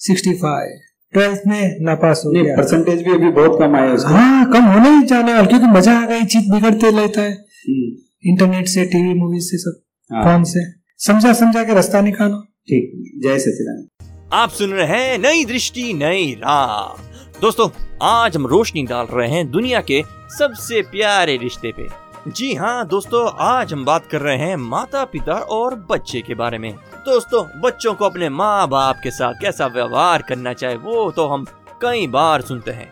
सिक्सटी 0.00 0.32
फाइव 0.38 0.78
ट्वेल्थ 1.14 1.42
में 1.46 1.78
नापास 1.80 2.22
हो 2.26 2.30
गया। 2.32 2.56
परसेंटेज 2.56 3.02
भी 3.02 3.12
अभी 3.12 3.30
बहुत 3.32 3.58
कम 3.60 3.76
आया 3.76 3.84
है 3.84 3.94
उसका 3.94 4.10
हाँ 4.10 4.44
कम 4.52 4.64
होने 4.64 4.90
ही 4.90 5.02
जाना 5.06 5.34
है 5.34 5.46
क्योंकि 5.46 5.66
मज़ा 5.68 5.98
आ 5.98 6.06
गई 6.06 6.24
चीज़ 6.24 6.50
बिगड़ते 6.52 6.90
रहता 6.90 7.20
है। 7.20 7.30
हम्म, 7.30 7.90
इंटरनेट 8.24 8.68
से 8.68 8.84
टीवी 8.84 9.14
मूवी 9.14 9.40
से 9.40 9.58
सब 9.58 9.80
हाँ, 10.10 10.24
फ़ोन 10.24 10.44
से। 10.44 10.64
समझा 11.00 11.32
समझा 11.32 11.64
के 11.64 11.74
रास्ता 11.74 12.00
निकालो। 12.00 12.40
ठीक 12.68 12.92
जय 13.24 13.38
सचिदानंद। 13.38 14.32
आप 14.32 14.50
सुन 14.50 14.70
रहे 14.70 14.98
हैं 14.98 15.18
नई 15.18 15.44
दृष्टि 15.44 15.92
नई 15.94 16.32
राह। 16.34 17.02
दोस्तों 17.40 17.68
आज 18.02 18.36
हम 18.36 18.46
रोशनी 18.46 18.82
डाल 18.82 19.06
रहे 19.06 19.28
हैं 19.28 19.50
दुनिया 19.50 19.80
के 19.80 20.02
सबसे 20.38 20.82
प्यारे 20.82 21.36
रिश्ते 21.36 21.72
पे। 21.72 21.88
जी 22.30 22.54
हाँ 22.54 22.86
दोस्तों 22.88 23.28
आज 23.44 23.72
हम 23.72 23.84
बात 23.84 24.06
कर 24.06 24.20
रहे 24.20 24.36
हैं 24.38 24.56
माता 24.56 25.04
पिता 25.04 25.32
और 25.32 25.74
बच्चे 25.90 26.20
के 26.20 26.34
बारे 26.34 26.58
में। 26.58 26.74
दोस्तों 27.06 27.44
बच्चों 27.60 27.92
को 27.94 28.04
अपने 28.04 28.28
माँ 28.28 28.68
बाप 28.68 29.00
के 29.02 29.10
साथ 29.10 29.34
कैसा 29.40 29.66
व्यवहार 29.66 30.22
करना 30.22 30.52
चाहिए 30.52 30.76
वो 30.76 31.10
तो 31.10 31.26
हम 31.26 31.44
कई 31.82 32.06
बार 32.06 32.42
सुनते 32.42 32.70
हैं। 32.70 32.90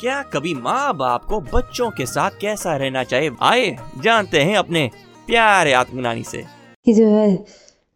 क्या 0.00 0.22
कभी 0.22 0.54
माँ 0.54 0.96
बाप 0.96 1.24
को 1.24 1.40
बच्चों 1.40 1.90
के 1.90 2.06
साथ 2.06 2.30
कैसा 2.40 2.76
रहना 2.76 3.04
चाहिए? 3.04 3.30
आए 3.42 3.76
जानते 4.02 4.40
हैं 4.40 4.56
अपने 4.56 4.90
प्यारे 5.26 5.72
आत्मज्ञानी 5.72 6.22
से। 6.22 6.42
कि 6.86 6.92
जो 6.92 7.06
है 7.08 7.44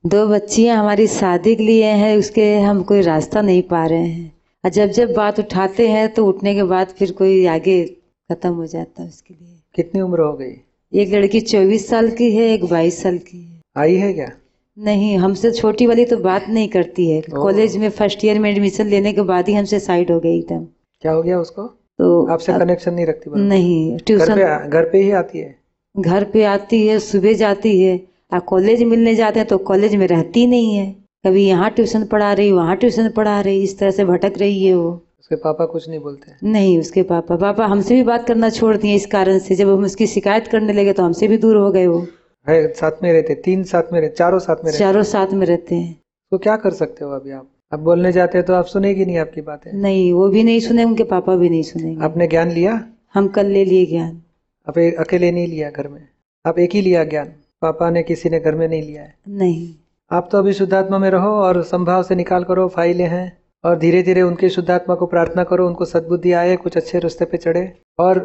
दो 0.05 0.27
बच्चियाँ 0.29 0.77
हमारी 0.79 1.07
शादी 1.07 1.57
के 1.57 1.63
लिए 1.63 1.91
हैं 1.95 2.17
उसके 2.17 2.55
हम 2.59 2.83
कोई 2.83 3.01
रास्ता 3.01 3.41
नहीं 3.41 3.63
पा 3.63 3.85
रहे 3.87 4.07
हैं। 4.07 4.33
और 4.65 4.71
जब 4.71 4.91
जब 4.91 5.15
बात 5.15 5.39
उठाते 5.39 5.89
हैं 5.89 6.09
तो 6.15 6.27
उठने 6.27 6.55
के 6.55 6.63
बाद 6.63 6.95
फिर 6.99 7.13
कोई 7.13 7.47
आगे 7.47 7.85
खत्म 8.31 8.55
हो 8.55 8.67
जाता 8.67 9.03
है 9.03 9.09
उसके 9.09 9.35
लिए। 9.35 9.61
कितनी 9.75 10.01
उम्र 10.01 10.21
हो 10.21 10.33
गई? 10.33 10.55
एक 10.93 11.15
लड़की 11.15 11.41
चौबीस 11.41 11.89
साल 11.89 12.11
की 12.11 12.35
है 12.37 12.49
एक 12.49 12.65
बाईस 12.65 13.03
साल 13.03 13.19
की 13.19 13.45
है। 13.45 13.61
आई 13.77 13.95
है 13.95 14.13
क्या? 14.13 14.31
नहीं 14.77 15.17
हमसे 15.19 15.51
छोटी 15.53 15.87
वाली 15.87 16.05
तो 16.05 16.17
बात 16.19 16.49
नहीं 16.49 16.69
करती 16.69 17.09
है। 17.11 17.21
कॉलेज 17.33 17.77
में 17.77 17.89
फ़र्स्ट 17.91 18.25
ईयर 18.25 18.39
में 18.39 18.51
एडमिशन 18.51 18.87
लेने 18.87 19.13
के 19.13 19.23
बाद 19.23 19.49
ही 19.49 19.55
हमसे 19.55 19.79
साइड 19.81 20.11
हो 20.11 20.19
गई 20.21 20.39
एकदम। 20.39 20.65
क्या 21.03 21.13
हो 21.13 21.23
गया 21.23 21.39
उसको? 21.41 21.63
तो 21.63 22.25
आपसे 22.27 22.53
कनेक्शन 22.53 22.95
नहीं 22.95 23.07
रखती 23.07 23.31
नहीं 23.39 23.97
ट्यूशन 23.99 24.69
घर 24.69 24.89
पे 24.93 25.03
ही 25.03 25.11
आती 25.13 25.39
है? 25.39 25.55
घर 25.95 26.25
पे 26.25 26.43
आती 26.45 26.87
है 26.87 26.99
सुबह 26.99 27.33
जाती 27.35 27.81
है। 27.81 27.97
और 28.33 28.41
कॉलेज 28.49 28.83
मिलने 28.83 29.15
जाते 29.15 29.39
हैं 29.39 29.49
तो 29.49 29.59
कॉलेज 29.65 29.95
में 29.95 30.07
रहती 30.07 30.47
नहीं 30.47 30.75
है। 30.75 30.91
कभी 31.25 31.47
यहाँ 31.47 31.71
ट्यूशन 31.71 32.05
पढ़ा 32.07 32.33
रही 32.33 32.53
वहाँ 32.53 32.77
ट्यूशन 32.77 33.09
पढ़ा 33.17 33.41
रही 33.41 33.63
इस 33.63 33.79
तरह 33.79 33.91
से 33.91 34.05
भटक 34.05 34.35
रही 34.39 34.65
है 34.65 34.75
वो। 34.75 34.91
उसके 35.21 35.37
पापा 35.37 35.65
कुछ 35.67 35.89
नहीं 35.89 36.01
बोलते? 36.01 36.33
नहीं 36.45 36.79
उसके 36.81 37.03
पापा। 37.05 37.37
पापा 37.37 37.67
हमसे 37.67 37.95
भी 37.95 38.03
बात 38.03 38.27
करना 38.27 38.51
छोड़ 38.51 38.77
दिए 38.77 38.95
इस 38.95 39.07
कारण 39.07 39.39
से। 39.39 39.55
जब 39.55 39.69
हम 39.69 39.85
उसकी 39.85 40.07
शिकायत 40.07 40.47
करने 40.49 40.73
लगे 40.73 40.93
तो 40.93 41.03
हमसे 41.03 41.29
भी 41.29 41.39
दूर 41.39 41.57
हो 41.57 41.71
गए 41.71 41.87
वो। 41.87 42.07
है 42.49 42.73
साथ 42.73 43.03
में 43.03 43.13
रहते 43.13 43.35
तीन 43.35 43.65
साथ 43.65 43.93
में 43.93 44.01
रहते 44.01 44.15
चारों 44.15 44.39
साथ 44.39 44.57
में 44.57 44.65
रहते। 44.65 44.79
चारों 44.79 45.03
साथ 45.03 45.27
में 45.27 45.47
रहते 45.47 45.75
हैं। 45.75 46.01
तो 46.31 46.39
क्या 46.39 46.57
कर 46.57 46.71
सकते 46.71 47.05
हो 47.05 47.11
अभी 47.11 47.31
आप? 47.31 47.49
अब 47.73 47.81
बोलने 47.81 48.13
जाते 48.13 48.39
हैं 48.39 48.47
तो 48.47 48.55
आप 48.55 48.67
सुनेगी 48.67 49.05
नहीं 49.05 49.19
आपकी 49.19 49.41
बातें। 49.41 49.73
नहीं 49.73 50.13
वो 50.13 50.29
भी 50.29 50.43
नहीं 50.45 50.61
सुने 50.61 50.85
उनके 50.85 51.05
पापा 51.05 51.37
भी 51.37 51.49
नहीं 51.51 51.63
सुनेंगे। 51.63 52.05
आपने 52.05 52.27
ज्ञान 52.27 52.51
लिया? 52.51 52.81
हम 53.15 53.29
कल 53.29 53.47
ले 53.47 53.65
लिए 53.65 53.87
ज्ञान। 53.87 54.23
आप 54.69 54.79
अकेले 54.79 55.31
नहीं 55.33 55.47
लिया 55.47 55.71
घर 55.71 55.89
में? 55.89 56.09
आप 56.47 56.59
एक 56.59 56.71
ही 56.71 56.81
लिया 56.81 57.05
ज्ञान? 57.05 57.33
पापा 57.63 57.91
ने 57.91 58.03
किसी 58.03 58.31
ने 58.31 58.41
घर 58.41 58.55
में 58.55 58.69
नहीं 58.69 58.83
लिया 58.83 59.03
है? 59.03 59.15
नहीं। 59.29 59.75
आप 60.11 60.29
तो 60.33 60.39
अभी 60.39 60.53
शुद्धात्मा 60.53 60.99
में 60.99 61.11
रहो 61.11 61.29
और 61.29 61.63
संभाव 61.63 62.03
से 62.03 62.15
निकाल 62.15 62.45
करो 62.45 62.69
फाइलें 62.69 63.07
हैं। 63.07 63.39
और 63.65 63.79
धीरे 63.79 64.03
धीरे 64.03 64.23
उनके 64.23 64.49
शुद्धात्मा 64.49 64.95
को 64.95 65.07
प्रार्थना 65.07 65.45
करो 65.45 65.67
उनको 65.67 65.85
सद्बुद्धि 65.85 66.33
आए 66.33 66.57
कुछ 66.57 66.77
अच्छे 66.77 66.99
रास्ते 66.99 67.25
पे 67.25 67.37
चढ़े। 67.37 67.73
और 67.99 68.19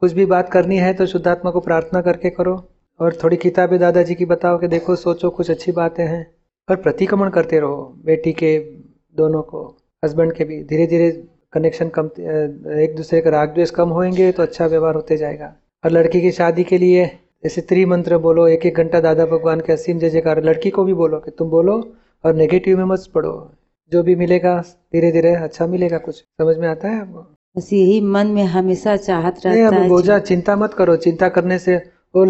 कुछ 0.00 0.12
भी 0.12 0.26
बात 0.26 0.48
करनी 0.48 0.76
है 0.76 0.94
तो 0.94 1.06
शुद्धात्मा 1.06 1.50
को 1.50 1.60
प्रार्थना 1.60 2.00
करके 2.00 2.30
करो। 2.30 2.68
और 3.00 3.18
थोड़ी 3.22 3.36
किताबें 3.36 3.78
दादाजी 3.80 4.14
की 4.14 4.24
बताओ 4.24 4.58
कि 4.58 4.68
देखो 4.68 4.96
सोचो 4.96 5.30
कुछ 5.30 5.50
अच्छी 5.50 5.72
बातें 5.72 6.04
हैं। 6.04 6.26
और 6.68 6.76
प्रतिक्रमण 6.76 7.30
करते 7.30 7.58
रहो 7.60 7.76
बेटी 8.04 8.32
के 8.32 8.58
दोनों 9.16 9.42
को 9.42 9.62
हस्बैंड 10.02 10.32
के 10.32 10.44
भी। 10.44 10.62
धीरे 10.64 10.86
धीरे 10.86 11.10
कनेक्शन 11.52 11.88
कम 11.88 12.06
एक 12.80 12.94
दूसरे 12.96 13.20
का 13.20 13.30
राग 13.30 13.54
द्वेष 13.54 13.70
कम 13.70 13.88
होंगे 13.88 14.30
तो 14.32 14.42
अच्छा 14.42 14.66
व्यवहार 14.66 14.94
होते 14.94 15.16
जाएगा। 15.16 15.54
और 15.84 15.90
लड़की 15.90 16.20
की 16.20 16.30
शादी 16.32 16.64
के 16.64 16.78
लिए 16.78 17.06
जैसे 17.44 17.60
त्रिमंत्र 17.60 18.18
बोलो 18.18 18.46
एक 18.48 18.66
एक 18.66 18.76
घंटा 18.76 19.00
दादा 19.00 19.26
भगवान 19.26 19.60
के 19.60 19.72
असीम 19.72 19.98
जय 19.98 20.10
जयकार 20.10 20.42
लड़की 20.44 20.70
को 20.70 20.84
भी 20.84 20.94
बोलो 20.94 21.18
कि 21.20 21.30
तुम 21.30 21.50
बोलो 21.50 21.74
और 22.24 22.34
नेगेटिव 22.34 22.78
में 22.78 22.84
मत 22.84 23.06
पढ़ो 23.14 23.32
जो 23.92 24.02
भी 24.02 24.14
मिलेगा 24.16 24.56
धीरे 24.92 25.10
धीरे 25.12 25.34
अच्छा 25.36 25.66
मिलेगा 25.66 25.98
कुछ। 25.98 26.14
समझ 26.14 26.56
में 26.56 26.68
आता 26.68 26.88
है 26.88 27.00
आपको? 27.00 27.20
बस 27.56 27.72
यही 27.72 28.00
मन 28.00 28.26
में 28.26 28.44
हमेशा 28.46 28.96
चाहत 28.98 29.40
रहता 29.46 29.76
है। 29.76 29.88
बोझा 29.88 30.18
चिंता 30.20 30.56
मत 30.56 30.74
करो। 30.74 30.96
चिंता 30.98 31.28
करने 31.28 31.58
से 31.58 31.76
वो 32.14 32.24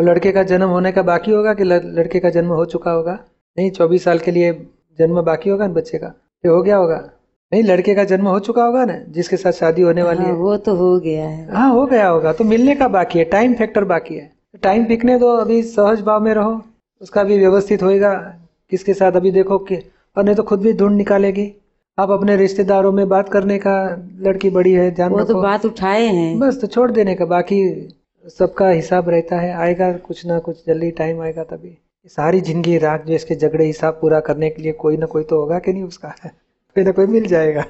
ल- 0.00 0.04
लड़के 0.04 0.32
का 0.32 0.42
जन्म 0.42 0.68
होने 0.68 0.92
का 0.92 1.02
बाकी 1.02 1.30
होगा 1.30 1.54
कि 1.54 1.64
लड़के 1.64 2.20
का 2.20 2.30
जन्म 2.30 2.48
हो 2.48 2.64
चुका 2.64 2.90
होगा? 2.90 3.18
नहीं 3.58 3.70
चौबीस 3.70 4.04
साल 4.04 4.18
के 4.18 4.30
लिए 4.30 4.66
जन्म 4.98 5.22
बाकी 5.22 5.50
होगा 5.50 5.66
ना 5.66 5.72
बच्चे 5.72 5.98
का? 5.98 6.06
ये 6.46 6.48
हो 6.48 6.62
गया 6.62 6.76
होगा। 6.76 7.10
नहीं 7.52 7.62
लड़के 7.62 7.94
का 7.94 8.04
जन्म 8.04 8.26
हो 8.28 8.38
चुका 8.38 8.64
होगा 8.64 8.84
ना 8.84 8.98
जिसके 9.08 9.36
साथ 9.36 9.52
शादी 9.52 9.82
होने 9.82 10.02
वाली 10.02 10.18
हाँ, 10.18 10.26
है? 10.26 10.32
वो 10.32 10.56
तो 10.56 10.74
हो 10.74 10.98
गया 10.98 11.28
है। 11.28 11.54
हाँ 11.54 11.70
हो 11.72 11.86
गया 11.86 12.08
होगा। 12.08 12.32
तो 12.32 12.44
मिलने 12.44 12.74
का 12.74 12.88
बाकी 12.88 13.18
है 13.18 13.24
टाइम 13.24 13.54
फैक्टर 13.54 13.84
बाकी 13.84 14.14
है। 14.14 14.32
टाइम 14.62 14.84
पिकने 14.84 15.18
दो 15.18 15.36
अभी 15.36 15.62
सहज 15.62 16.00
भाव 16.00 16.20
में 16.20 16.34
रहो। 16.34 16.62
उसका 17.00 17.24
भी 17.24 17.38
व्यवस्थित 17.38 17.82
होएगा। 17.82 18.34
किसके 18.70 18.94
साथ 18.94 19.12
अभी 19.12 19.30
देखो 19.30 19.58
कि 19.58 19.76
और 20.16 20.24
नहीं 20.24 20.34
तो 20.34 20.42
खुद 20.42 20.60
भी 20.60 20.72
ढूंढ 20.72 20.96
निकालेगी। 20.96 21.54
आप 21.98 22.10
अपने 22.10 22.36
रिश्तेदारों 22.36 22.92
में 22.92 23.08
बात 23.08 23.28
करने 23.28 23.58
का 23.58 24.02
लड़की 24.20 24.50
बड़ी 24.50 24.72
है 24.72 24.90
ध्यान 24.90 25.10
वो 25.10 25.24
तो 25.24 25.42
बात 25.42 25.66
उठाए 25.66 26.06
हैं। 26.06 26.38
बस 26.38 26.60
तो 26.60 26.66
छोड़ 26.66 26.90
देने 26.90 27.14
का 27.14 27.24
बाकी 27.24 27.88
सबका 28.28 28.68
हिसाब 28.68 29.08
रहता 29.08 29.40
है, 29.40 29.52
आएगा 29.54 29.92
कुछ 29.92 30.26
ना 30.26 30.38
कुछ, 30.38 30.66
जल्दी 30.66 30.90
टाइम 30.90 31.20
आएगा 31.20 31.44
तभी। 31.44 31.78
सारी 32.06 32.40
ज़िंदगी 32.40 32.78
रात 32.78 33.04
जो 33.06 33.14
इसके 33.14 33.34
झगड़े 33.34 33.64
हिसाब 33.64 33.98
पूरा 34.00 34.20
करने 34.20 34.50
के 34.50 34.62
लिए 34.62 34.72
कोई 34.72 34.96
ना 34.96 35.06
कोई 35.06 35.24
तो 35.24 35.40
होगा 35.40 35.58
कि 35.58 35.72
नहीं 35.72 35.82
उसका? 35.82 36.08
कोई 36.74 36.84
ना 36.84 36.90
कोई 36.90 37.06
मिल 37.06 37.26
जाएगा। 37.26 37.60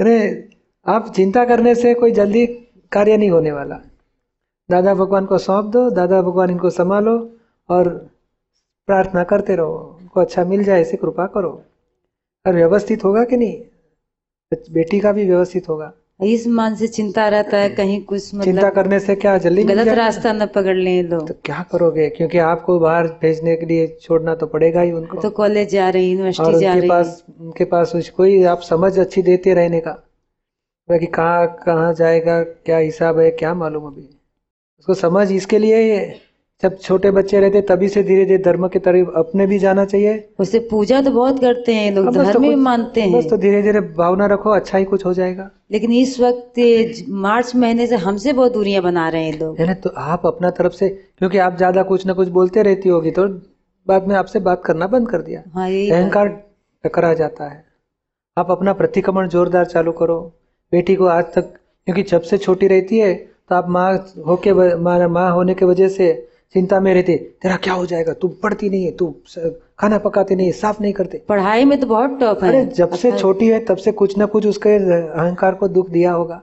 अरे, 0.00 0.48
आप 0.86 1.12
चिंता 1.16 1.44
करने 1.44 1.74
से 1.74 1.94
कोई 1.94 2.12
जल्दी 2.12 2.46
कार्य 2.92 3.16
नहीं 3.16 3.30
होने 3.30 3.52
वाला। 3.52 3.80
दादा 4.70 4.94
भगवान 4.94 5.26
को 5.26 5.38
सौंप 5.38 5.64
दो, 5.64 5.90
दादा 5.90 6.22
भगवान 6.22 6.50
इनको 6.50 6.70
संभालो 6.70 7.38
और 7.68 7.88
प्रार्थना 8.86 9.24
करते 9.24 9.56
रहो। 9.56 9.98
उनको 10.00 10.20
अच्छा 10.20 10.44
मिल 10.44 10.64
जाए, 10.64 10.80
ऐसी 10.80 10.96
कृपा 10.96 11.26
करो। 11.26 11.62
और 12.46 12.54
व्यवस्थित 12.54 13.04
होगा 13.04 13.24
कि 13.24 13.36
नहीं? 13.36 13.62
बेटी 14.72 15.00
का 15.00 15.12
भी 15.12 15.24
व्यवस्थित 15.24 15.68
होगा। 15.68 15.92
इस 16.20 16.46
मान 16.46 16.74
से 16.74 16.86
चिंता 16.86 17.28
रहता 17.28 17.56
है 17.56 17.68
कहीं 17.68 18.00
कुछ 18.04 18.34
मतलब 18.34 18.44
चिंता 18.44 18.70
करने 18.70 19.00
से 19.00 19.14
क्या 19.16 19.36
जल्दी 19.38 19.64
गलत 19.64 19.88
रास्ता 19.88 20.32
न 20.32 20.46
पकड़ 20.46 20.76
लें 20.76 21.02
लोग। 21.02 21.26
तो 21.28 21.34
क्या 21.44 21.64
करोगे? 21.72 22.08
क्योंकि 22.10 22.38
आपको 22.38 22.78
बाहर 22.78 23.06
भेजने 23.22 23.56
के 23.56 23.66
लिए 23.66 23.86
छोड़ना 24.02 24.34
तो 24.34 24.46
पड़ेगा 24.46 24.80
ही 24.80 24.92
उनको। 24.92 25.20
तो 25.20 25.30
कॉलेज 25.30 25.70
जा 25.70 25.88
रही 25.90 26.10
यूनिवर्सिटी 26.10 26.60
जा 26.60 26.68
उनके 26.68 26.80
रही। 26.80 26.88
पास 26.88 27.24
उनके 27.40 27.64
पास 27.64 28.10
कोई 28.16 28.42
आप 28.44 28.60
समझ 28.60 28.98
अच्छी 28.98 29.22
देते 29.22 29.54
रहने 29.54 29.80
का। 29.80 29.92
कि 30.88 31.06
कहाँ 31.06 31.46
कहाँ 31.66 31.92
जाएगा 31.94 32.42
क्या 32.42 32.78
हिसाब 32.78 33.18
है 33.18 33.30
क्या 33.30 33.54
मालूम 33.54 33.86
अभी? 33.86 34.08
उसको 34.78 34.94
समझ 34.94 35.30
इसके 35.32 35.58
लिए 35.58 36.00
जब 36.64 36.78
छोटे 36.78 37.10
बच्चे 37.10 37.40
रहते 37.40 37.60
तभी 37.68 37.88
से 37.88 38.02
धीरे 38.02 38.24
धीरे 38.24 38.38
धर्म 38.42 38.66
के 38.68 38.78
तरफ़ 38.80 39.08
अपने 39.16 39.46
भी 39.46 39.58
जाना 39.58 39.84
चाहिए। 39.86 40.12
उसे 40.40 40.58
पूजा 40.70 41.00
तो 41.02 41.10
बहुत 41.10 41.40
करते 41.40 41.74
हैं 41.74 41.90
लोग 41.94 42.06
तो 42.06 42.22
धर्म 42.22 42.42
भी 42.42 42.54
मानते 42.62 43.02
हैं। 43.02 43.12
बस 43.12 43.28
तो 43.30 43.36
धीरे 43.38 43.62
धीरे 43.62 43.80
भावना 43.98 44.26
रखो 44.26 44.50
अच्छा 44.52 44.78
ही 44.78 44.84
कुछ 44.84 45.04
हो 45.06 45.12
जाएगा। 45.14 45.50
लेकिन 45.72 45.92
इस 45.92 46.18
वक्त 46.20 46.60
मार्च 47.24 47.54
महीने 47.56 47.86
से 47.86 47.96
हमसे 48.04 48.32
बहुत 48.32 48.52
दूरियाँ 48.52 48.82
बना 48.82 49.08
रहे 49.08 49.24
हैं 49.24 49.38
लोग। 49.38 49.60
तो 49.82 49.90
आप 49.98 50.26
अपना 50.26 50.50
तरफ़ 50.52 50.72
से 50.74 50.88
क्योंकि 50.88 51.38
आप 51.40 51.56
ज़्यादा 51.56 51.82
कुछ 51.84 52.06
ना 52.06 52.12
कुछ 52.12 52.28
बोलते 52.30 52.62
रहती 52.62 52.88
होगी 52.88 53.10
तो 53.10 53.28
बाद 53.86 54.08
में 54.08 54.14
आपसे 54.16 54.40
बात 54.42 54.62
करना 54.64 54.86
बंद 54.88 55.10
कर 55.10 55.22
दिया। 55.22 55.42
हाँ 55.54 55.68
यही 55.70 55.90
अहंकार 55.90 56.28
टकरा 56.84 57.12
जाता 57.14 57.48
है। 57.48 57.64
आप 58.36 58.50
अपना 58.50 58.72
प्रतिक्रमण 58.74 59.28
जोरदार 59.28 59.66
चालू 59.66 59.92
करो। 59.94 60.20
बेटी 60.72 60.94
को 60.94 61.06
आज 61.12 61.24
तक 61.34 61.52
क्योंकि 61.86 62.02
जब 62.04 62.22
से 62.24 62.38
छोटी 62.38 62.66
रहती 62.68 62.98
है 62.98 63.14
तो 63.14 63.54
आप 63.54 63.68
माँ 63.70 63.90
होके 64.26 64.52
माँ 65.08 65.30
होने 65.32 65.54
की 65.54 65.64
वजह 65.64 65.88
से 65.88 66.06
चिंता 66.54 66.78
में 66.80 66.92
रहते 66.94 67.16
तेरा 67.42 67.56
क्या 67.56 67.74
हो 67.74 67.86
जाएगा? 67.86 68.12
तू 68.12 68.28
पढ़ती 68.42 68.68
नहीं 68.70 68.84
है 68.84 68.90
तू 68.90 69.14
खाना 69.78 69.98
पकाती 69.98 70.34
नहीं 70.34 70.46
है 70.46 70.52
साफ़ 70.52 70.80
नहीं 70.82 70.92
करते। 70.92 71.22
पढ़ाई 71.28 71.64
में 71.64 71.78
तो 71.80 71.86
बहुत 71.86 72.18
टॉप 72.20 72.42
है। 72.44 72.48
अरे 72.48 72.64
जब 72.66 72.92
से 72.92 73.08
अच्छा, 73.08 73.20
छोटी 73.20 73.48
है 73.48 73.58
तब 73.64 73.76
से 73.76 73.92
कुछ 73.92 74.16
ना 74.18 74.26
कुछ 74.26 74.46
उसके 74.46 74.70
अहंकार 74.70 75.54
को 75.54 75.68
दुख 75.68 75.88
दिया 75.90 76.12
होगा। 76.12 76.42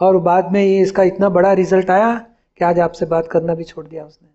और 0.00 0.18
बाद 0.22 0.52
में 0.52 0.62
ये 0.62 0.80
इसका 0.80 1.02
इतना 1.02 1.28
बड़ा 1.28 1.52
रिज़ल्ट 1.52 1.90
आया 1.90 2.14
कि 2.60 2.64
आज 2.64 2.78
आपसे 2.80 3.06
बात 3.06 3.28
करना 3.28 3.54
भी 3.54 3.64
छोड़ 3.64 3.86
दिया 3.86 4.04
उसने। 4.04 4.28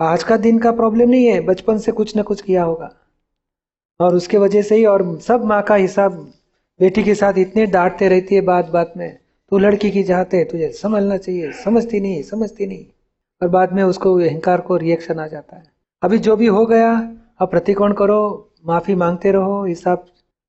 आज 0.00 0.22
का 0.22 0.36
दिन 0.36 0.58
का 0.58 0.72
प्रॉब्लम 0.72 1.10
नहीं 1.10 1.26
है 1.26 1.40
बचपन 1.40 1.78
से 1.78 1.92
कुछ 1.92 2.16
ना 2.16 2.22
कुछ 2.22 2.40
किया 2.40 2.62
होगा। 2.62 2.90
और 4.00 4.14
उसके 4.14 4.38
वजह 4.38 4.62
से 4.62 4.76
ही 4.76 4.84
और 4.84 5.18
सब 5.20 5.44
माँ 5.44 5.62
का 5.62 5.74
हिसाब 5.74 6.12
बेटी 6.80 7.02
के 7.02 7.14
साथ 7.14 7.38
इतने 7.38 7.66
डांटते 7.66 8.08
रहती 8.08 8.34
है 8.34 8.40
बात 8.40 8.70
बात 8.70 8.92
में। 8.96 9.16
तू 9.52 9.58
लड़की 9.58 9.90
की 9.90 10.02
चाहते 10.04 10.36
है 10.36 10.44
तुझे 10.44 10.72
समझना 10.72 11.16
चाहिए 11.16 11.52
समझती 11.64 12.00
नहीं 12.00 12.22
समझती 12.22 12.66
नहीं। 12.66 12.84
और 13.42 13.48
बाद 13.48 13.72
में 13.72 13.82
उसको 13.82 14.14
अहंकार 14.14 14.60
को 14.60 14.76
रिएक्शन 14.76 15.18
आ 15.18 15.26
जाता 15.26 15.56
है। 15.56 15.62
अभी 16.02 16.18
जो 16.18 16.36
भी 16.36 16.46
हो 16.46 16.66
गया 16.66 17.12
अब 17.40 17.50
प्रतिकोण 17.50 17.92
करो, 17.92 18.50
माफ़ी 18.66 18.94
मांगते 18.94 19.32
रहो 19.32 19.64
हिसाब 19.64 20.06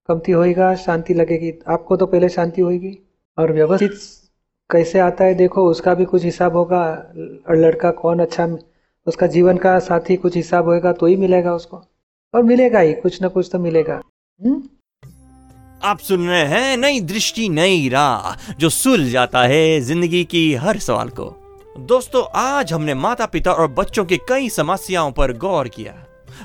कमती 0.07 0.31
होएगा, 0.31 0.75
शांति 0.75 1.13
लगेगी। 1.13 1.53
आपको 1.67 1.97
तो 1.97 2.05
पहले 2.05 2.29
शांति 2.29 2.61
होएगी। 2.61 2.97
और 3.37 3.51
व्यवस्थित 3.51 3.91
कैसे 4.71 4.99
आता 4.99 5.23
है, 5.23 5.33
देखो, 5.33 5.69
उसका 5.69 5.93
भी 5.93 6.05
कुछ 6.05 6.23
हिसाब 6.23 6.55
होगा। 6.55 6.85
और 7.49 7.55
लड़का 7.55 7.91
कौन 7.91 8.19
अच्छा 8.19 8.57
उसका 9.07 9.27
जीवन 9.27 9.57
का 9.57 9.79
साथी 9.79 10.15
कुछ 10.15 10.35
हिसाब 10.35 10.65
होएगा 10.65 10.91
तो 10.91 11.05
ही 11.05 11.15
मिलेगा 11.15 11.53
उसको। 11.53 11.77
और 12.35 12.43
मिलेगा 12.43 12.79
ही, 12.79 12.93
कुछ 12.93 13.21
ना 13.21 13.27
कुछ 13.27 13.49
तो 13.51 13.59
मिलेगा। 13.59 14.01
हम्म? 14.45 14.63
आप 15.83 15.97
सुन 15.97 16.27
रहे 16.27 16.45
हैं 16.45 16.77
नई 16.77 17.01
दृष्टि, 17.01 17.49
नई 17.49 17.89
राह, 17.89 18.53
जो 18.53 18.69
सुल 18.69 19.09
जाता 19.09 19.43
है 19.43 19.81
ज़िंदगी 19.81 20.23
की 20.23 20.53
हर 20.53 20.77
सवाल 20.77 21.09
को। 21.09 21.44
दोस्तों, 21.79 22.23
आज 22.35 22.73
हमने 22.73 22.93
माता 22.93 23.25
पिता 23.25 23.51
और 23.51 23.67
बच्चों 23.67 24.03
की 24.05 24.17
कई 24.17 24.49
समस्याओं 24.49 25.11
पर 25.11 25.31
गौर 25.33 25.67
किया। 25.67 25.93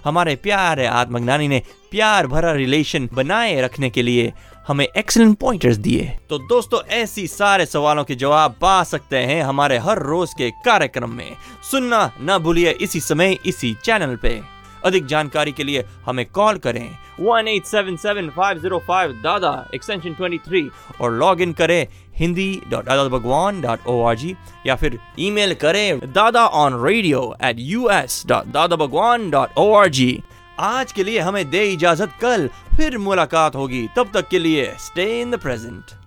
हमारे 0.05 0.35
प्यारे 0.37 0.87
आत्मज्ञानी 0.87 1.49
ने 1.49 1.63
प्यार 1.91 2.27
भरा 2.27 2.53
रिलेशन 2.53 3.09
बनाए 3.13 3.61
रखने 3.61 3.91
के 3.91 4.03
लिए 4.03 4.33
हमें 4.69 4.87
एक्सलेंट 4.97 5.39
पॉइंटर्स 5.39 5.77
दिए। 5.77 6.19
तो 6.31 6.39
दोस्तों, 6.39 6.81
ऐसी 6.89 7.27
सारे 7.27 7.67
सवालों 7.67 8.05
के 8.05 8.15
जवाब 8.15 8.57
पा 8.61 8.83
सकते 8.85 9.17
हैं 9.17 9.43
हमारे 9.43 9.79
हर 9.79 9.99
रोज 9.99 10.35
के 10.39 10.51
कार्यक्रम 10.51 11.11
में। 11.11 11.37
सुनना 11.71 12.11
न 12.21 12.39
भूलिए 12.39 12.71
इसी 12.71 13.01
समय 13.01 13.39
इसी 13.47 13.75
चैनल 13.85 14.17
पे। 14.17 14.41
अधिक 14.85 15.07
जानकारी 15.07 15.53
के 15.53 15.65
लिए 15.65 15.85
हमें 16.07 16.27
कॉल 16.27 16.59
करें 16.59 16.91
one 17.21 17.49
eight 17.49 17.67
seven 17.67 17.97
seven 17.97 18.29
five 18.37 18.59
zero 18.61 18.79
five 18.87 19.13
Dada 19.23 19.53
extension 19.75 20.15
twenty 20.15 20.39
three 20.47 20.69
और 21.01 21.13
लॉग 21.15 21.41
इन 21.41 21.53
करें 21.53 21.87
Hindi 22.19 22.51
dot 22.71 22.85
Dada 22.85 23.05
Bhagwan 23.09 23.61
dot 23.61 23.87
O 23.89 24.01
R 24.07 24.17
G 24.17 24.35
या 24.67 24.77
फिर 24.77 24.99
ईमेल 25.21 25.55
करें 25.61 26.13
Dada 26.13 26.47
on 26.65 26.83
radio 26.85 27.23
at 27.45 27.57
U 27.61 27.89
S 27.93 28.23
dot 28.29 28.47
Dada 28.53 28.77
Bhagwan 28.77 29.31
dot 29.31 29.59
O 29.59 29.73
R 29.75 29.89
G 29.99 30.13
आज 30.61 30.93
के 30.93 31.05
लिए 31.05 31.21
हमें 31.21 31.51
दे 31.51 31.65
इजाज़त 31.73 32.13
कल 32.21 32.49
फिर 32.77 32.99
मुलाकात 32.99 33.55
होगी 33.57 33.89
तब 33.97 34.11
तक 34.15 34.29
के 34.29 34.39
लिए 34.39 34.73
स्टे 34.79 35.07
इन 35.21 35.31
द 35.31 35.39
प्रेजेंट 35.43 35.99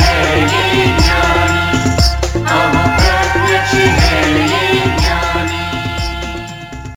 है 0.00 0.40
ये 0.48 1.05